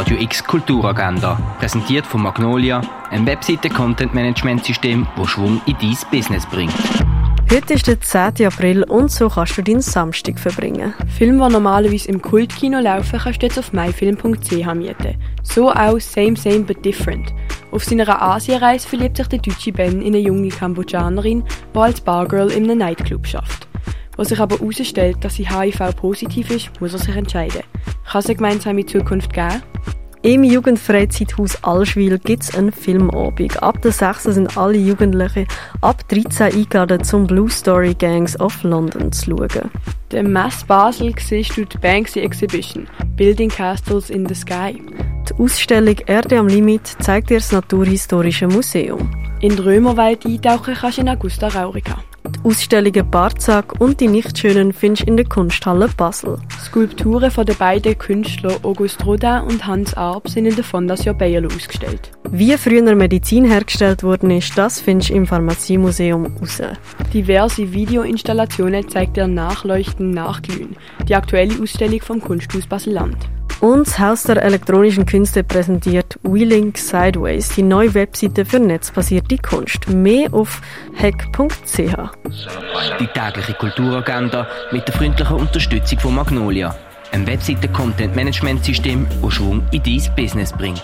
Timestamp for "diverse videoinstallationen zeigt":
67.14-69.16